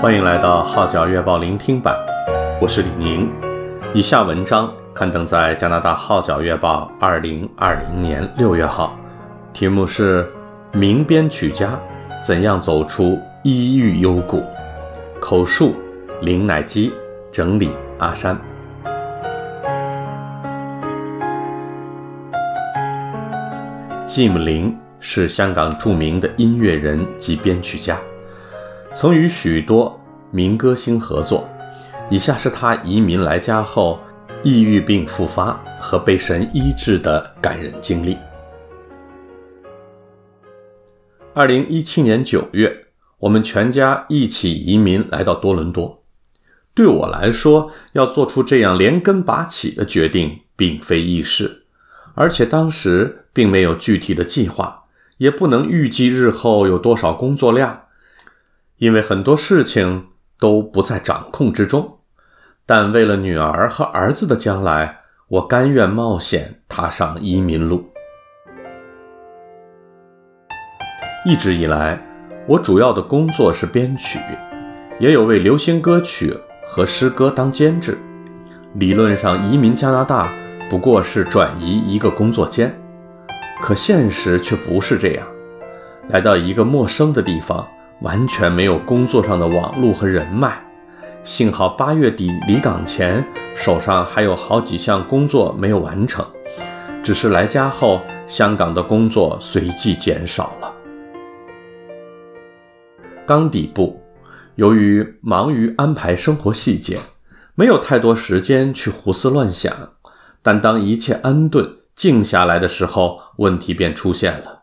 [0.00, 1.94] 欢迎来到《号角月报》聆听版，
[2.58, 3.30] 我是李宁。
[3.92, 8.98] 以下文章刊登在加拿大《号角月报》二零二零年六月号，
[9.52, 10.24] 题目是
[10.78, 11.78] 《名编曲家
[12.22, 14.38] 怎样走出抑郁幽谷》，
[15.20, 15.74] 口述
[16.22, 16.90] 林乃基，
[17.30, 18.34] 整理阿山。
[24.06, 27.98] 季慕林是香港著名的音乐人及编曲家。
[28.92, 29.98] 曾与许多
[30.32, 31.48] 民歌星合作，
[32.10, 34.00] 以下是他移民来家后
[34.42, 38.18] 抑郁病复发和被神医治的感人经历。
[41.32, 42.86] 二零一七年九月，
[43.18, 46.02] 我们全家一起移民来到多伦多。
[46.74, 51.62] 对我来说，要做出这样连根拔起的决定，并非易事，
[52.14, 54.86] 而且当时并没有具体的计划，
[55.18, 57.82] 也不能预计日后有多少工作量。
[58.80, 60.06] 因为很多事情
[60.38, 61.98] 都不在掌控之中，
[62.64, 67.84] 但为了女儿和儿子的将来，我甘愿冒险踏上移民路。
[71.26, 72.02] 一直以来，
[72.48, 74.18] 我主要的工作是编曲，
[74.98, 76.34] 也有为流行歌曲
[76.66, 77.98] 和诗歌当监制。
[78.76, 80.32] 理论上，移民加拿大
[80.70, 82.74] 不过是转移一个工作间，
[83.60, 85.26] 可现实却不是这样。
[86.08, 87.68] 来到一个陌生的地方。
[88.00, 90.58] 完全没有工作上的网络和人脉，
[91.22, 93.22] 幸好八月底离港前
[93.54, 96.24] 手上还有好几项工作没有完成，
[97.02, 100.72] 只是来家后香港的工作随即减少了。
[103.26, 104.02] 刚底部，
[104.54, 106.98] 由于忙于安排生活细节，
[107.54, 109.70] 没有太多时间去胡思乱想，
[110.40, 114.62] 但当一切安顿静下来的时候，问题便出现了，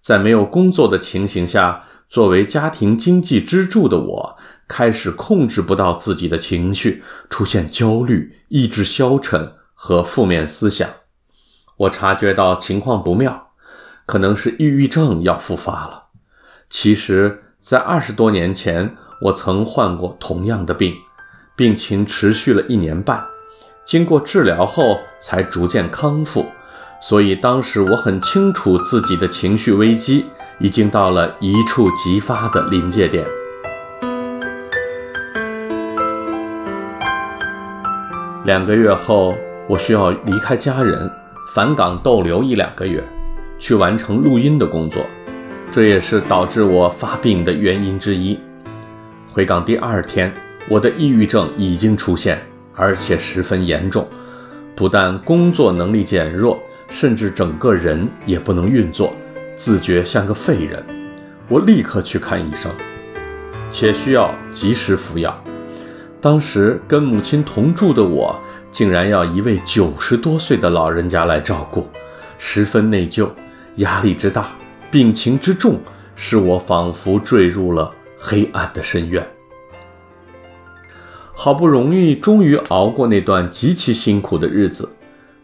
[0.00, 1.86] 在没有工作的情形下。
[2.10, 10.90] 作为家庭经济支柱的我，开始控制不到自己的情绪，出现焦虑、意志消沉和负面思想。
[11.76, 13.52] 我察觉到情况不妙，
[14.06, 16.06] 可能是抑郁症要复发了。
[16.68, 20.96] 其实，在二十多年前，我曾患过同样的病，
[21.54, 23.24] 病情持续了一年半，
[23.84, 26.46] 经过治疗后才逐渐康复。
[27.00, 30.26] 所以当时我很清楚自己的情绪危机。
[30.60, 33.24] 已经到了一触即发的临界点。
[38.44, 39.34] 两个月后，
[39.66, 41.10] 我需要离开家人，
[41.54, 43.02] 返港逗留一两个月，
[43.58, 45.02] 去完成录音的工作。
[45.72, 48.38] 这也是导致我发病的原因之一。
[49.32, 50.30] 回港第二天，
[50.68, 52.38] 我的抑郁症已经出现，
[52.74, 54.06] 而且十分严重，
[54.74, 56.60] 不但工作能力减弱，
[56.90, 59.14] 甚至整个人也不能运作。
[59.60, 60.82] 自觉像个废人，
[61.46, 62.72] 我立刻去看医生，
[63.70, 65.38] 且需要及时服药。
[66.18, 68.34] 当时跟母亲同住的我，
[68.70, 71.86] 竟然要一位九十多岁的老人家来照顾，
[72.38, 73.28] 十分内疚，
[73.74, 74.48] 压力之大，
[74.90, 75.78] 病情之重，
[76.16, 79.22] 使我仿佛坠入了黑暗的深渊。
[81.34, 84.88] 好不容易，终于熬过那段极其辛苦的日子，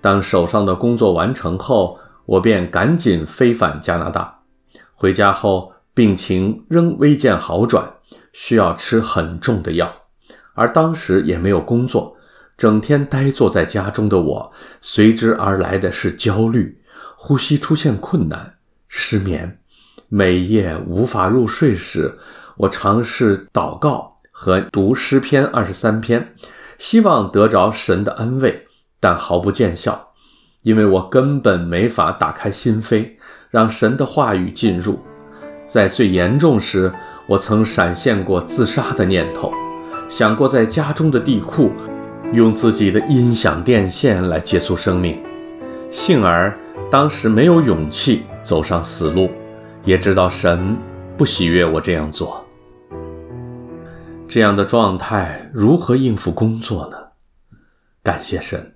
[0.00, 1.98] 当手上的工作完成后。
[2.26, 4.40] 我便赶紧飞返加拿大。
[4.94, 7.94] 回家后，病情仍未见好转，
[8.32, 9.92] 需要吃很重的药。
[10.54, 12.16] 而当时也没有工作，
[12.56, 16.80] 整天呆坐在家中的我，随之而来的是焦虑，
[17.16, 18.54] 呼吸出现困难，
[18.88, 19.58] 失眠。
[20.08, 22.18] 每夜无法入睡时，
[22.56, 26.34] 我尝试祷告和读诗篇二十三篇，
[26.78, 28.68] 希望得着神的安慰，
[29.00, 30.13] 但毫不见效。
[30.64, 33.10] 因为我根本没法打开心扉，
[33.50, 34.98] 让神的话语进入。
[35.64, 36.92] 在最严重时，
[37.26, 39.52] 我曾闪现过自杀的念头，
[40.08, 41.70] 想过在家中的地库
[42.32, 45.22] 用自己的音响电线来结束生命。
[45.90, 46.52] 幸而
[46.90, 49.30] 当时没有勇气走上死路，
[49.84, 50.76] 也知道神
[51.16, 52.42] 不喜悦我这样做。
[54.26, 56.96] 这样的状态如何应付工作呢？
[58.02, 58.73] 感谢神。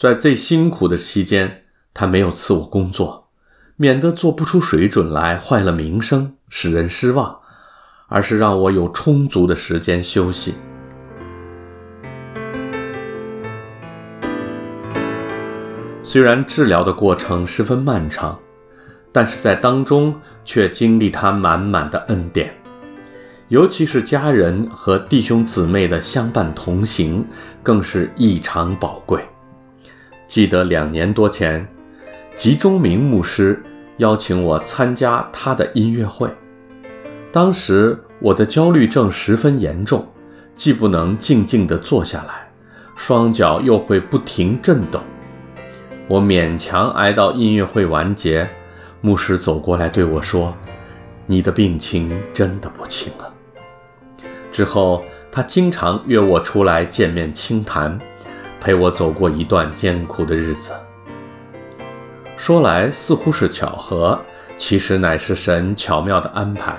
[0.00, 3.28] 在最辛苦的期间，他没有赐我工作，
[3.76, 7.40] 免得做不出水准来，坏了名声，使人失望，
[8.08, 10.54] 而是让我有充足的时间休息。
[16.02, 18.38] 虽然治疗的过程十分漫长，
[19.12, 22.54] 但是在当中却经历他满满的恩典，
[23.48, 27.22] 尤其是家人和弟兄姊妹的相伴同行，
[27.62, 29.22] 更是异常宝贵。
[30.30, 31.66] 记得两年多前，
[32.36, 33.60] 吉中明牧师
[33.96, 36.30] 邀请我参加他的音乐会。
[37.32, 40.06] 当时我的焦虑症十分严重，
[40.54, 42.48] 既不能静静地坐下来，
[42.94, 45.02] 双脚又会不停震动。
[46.06, 48.48] 我勉强挨到音乐会完结，
[49.00, 50.56] 牧师走过来对我说
[51.26, 53.26] ：“你的病情真的不轻啊。”
[54.52, 55.02] 之后，
[55.32, 57.98] 他经常约我出来见面倾谈，
[58.60, 60.72] 陪我走过一段艰苦的日子。
[62.36, 64.20] 说来似乎是巧合，
[64.56, 66.78] 其实乃是神巧妙的安排。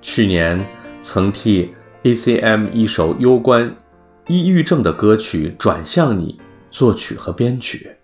[0.00, 0.64] 去年
[1.00, 3.74] 曾替 ACM 一首有关
[4.28, 6.38] 抑郁症的歌曲《转向你》
[6.70, 7.96] 作曲和编曲，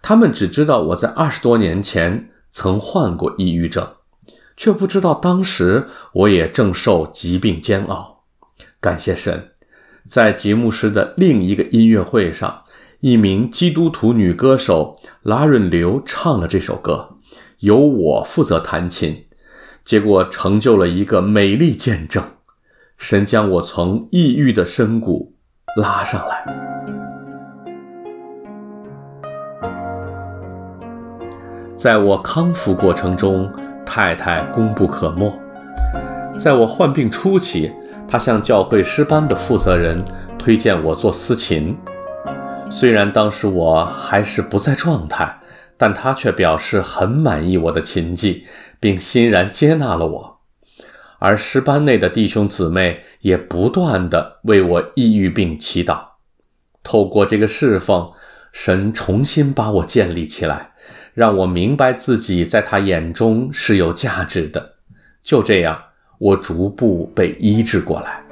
[0.00, 3.86] 他们只知道我在二十多年前曾患过抑郁症，
[4.56, 8.24] 却不知道当时我也正受疾病煎熬。
[8.80, 9.51] 感谢神，
[10.08, 12.62] 在吉牧师的另一个音乐会上，
[13.00, 17.16] 一名基督徒女歌手拉润刘唱了这首歌，
[17.60, 19.24] 由我负责弹琴。
[19.84, 22.22] 结果成就了一个美丽见证，
[22.96, 25.34] 神将我从抑郁的深谷
[25.76, 26.44] 拉上来。
[31.74, 33.52] 在我康复过程中，
[33.84, 35.32] 太太功不可没。
[36.38, 37.72] 在我患病初期，
[38.12, 40.04] 他向教会诗班的负责人
[40.38, 41.74] 推荐我做司琴。
[42.70, 45.40] 虽然当时我还是不在状态，
[45.78, 48.44] 但他却表示很满意我的琴技。
[48.78, 50.40] 并欣然接纳了我，
[51.20, 56.00] 而诗班内的弟兄姊妹也不断地为我抑郁病祈祷。
[56.82, 58.10] 透过这个侍奉，
[58.52, 60.72] 神重新把我建立起来，
[61.14, 64.74] 让我明白自己在他眼中是有价值的。
[65.22, 65.80] 就这样，
[66.22, 68.22] 我逐步被医治过来。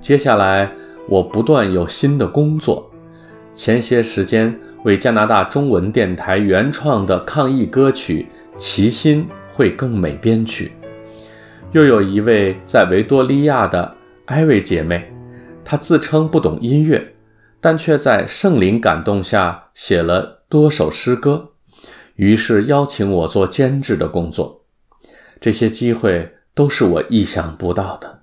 [0.00, 0.72] 接下来，
[1.06, 2.90] 我不断有新的工作。
[3.52, 8.26] 前些时间，为加拿大中文电台原创的抗疫歌曲
[8.58, 10.72] 《齐心会更美》编曲，
[11.72, 13.94] 又有一位在维多利亚的
[14.24, 15.12] 艾瑞姐妹，
[15.62, 17.12] 她自称不懂音乐，
[17.60, 21.50] 但却在圣灵感动下写了多首诗歌，
[22.16, 24.61] 于是邀请我做监制的工作。
[25.42, 28.20] 这些机会都是我意想不到的。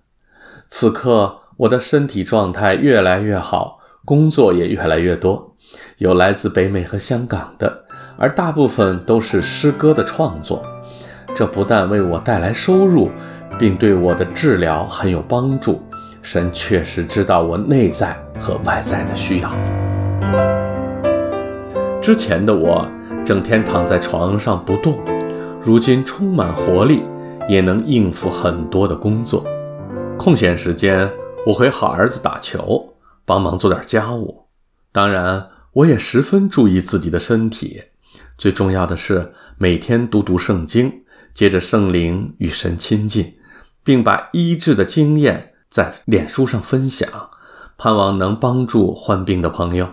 [0.69, 5.53] 此刻我的身体状态越来越好，工作也越来越多。
[5.97, 7.83] 有来自北美和香港的，
[8.17, 10.63] 而大部分都是诗歌的创作。
[11.35, 13.11] 这不但为我带来收入，
[13.59, 15.83] 并对我的治疗很有帮助。
[16.21, 19.51] 神确实知道我内在和外在的需要。
[22.01, 22.87] 之前的我
[23.25, 24.97] 整天躺在床上不动，
[25.61, 27.03] 如今充满活力，
[27.47, 29.45] 也能应付很多的工作。
[30.17, 31.11] 空闲时间，
[31.45, 32.93] 我会和儿子打球，
[33.25, 34.45] 帮忙做点家务。
[34.91, 35.49] 当然。
[35.71, 37.79] 我也十分注意自己的身体，
[38.39, 43.35] 最重要的是每天读读圣经，借着圣灵与神亲近，
[43.83, 47.07] 并把医治的经验在脸书上分享，
[47.77, 49.87] 盼望能帮助患病的朋友。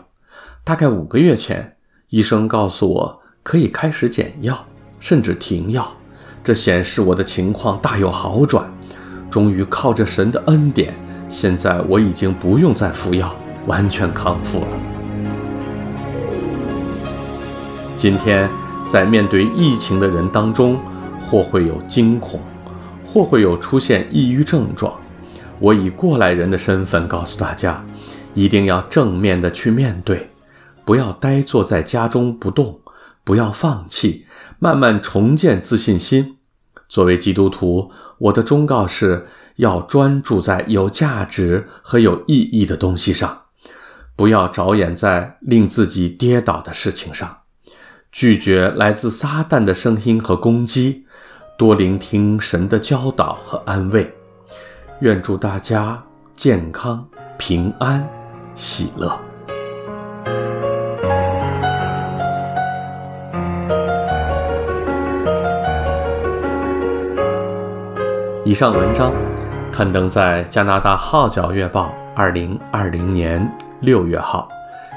[0.64, 1.76] 大概五个月前，
[2.08, 4.64] 医生告诉我可以开始减药，
[5.08, 5.86] 甚至停药，
[6.42, 8.68] 这显示我的情况大有好转。
[9.30, 10.92] 终于靠着神的恩典，
[11.28, 13.32] 现在我已经不用再服药，
[13.68, 14.66] 完全康复了。
[17.96, 18.50] 今天，
[18.84, 20.76] 在面对疫情的人当中，
[21.30, 22.40] 或会有惊恐，
[23.06, 24.92] 或会有出现抑郁症状。
[25.60, 27.80] 我以过来人的身份告诉大家，
[28.34, 30.28] 一定要正面的去面对，
[30.84, 32.80] 不要呆坐在家中不动，
[33.22, 34.25] 不要放弃，
[34.58, 36.36] 慢慢重建自信心。
[36.88, 43.42] 作为基督徒，我的忠告是要专注在有价值和有意义的东西上，
[44.14, 47.38] 不要着眼在令自己跌倒的事情上。
[48.12, 51.04] 拒绝来自撒旦的声音和攻击，
[51.58, 54.10] 多聆听神的教导和安慰。
[55.00, 56.02] 愿祝大家
[56.34, 58.08] 健康、平安、
[58.54, 59.25] 喜乐。
[68.46, 69.12] 以上文章
[69.72, 73.44] 刊登在加拿大《号角月报》二零二零年
[73.80, 74.48] 六月号，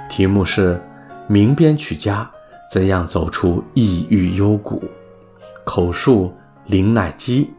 [0.08, 0.76] 题目是
[1.26, 2.22] 《名编曲家》。
[2.72, 4.84] 怎样走出抑郁幽谷？
[5.64, 6.32] 口述
[6.66, 7.52] 林乃基，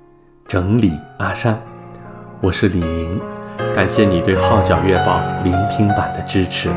[0.47, 1.61] 整理阿山。
[2.41, 3.21] 我是李宁，
[3.75, 6.71] 感谢你对《号角月报》聆听版的支持。